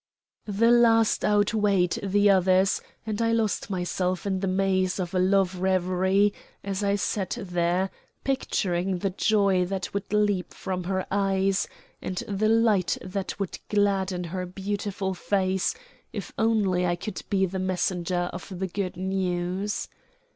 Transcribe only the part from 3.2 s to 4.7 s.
I lost myself in the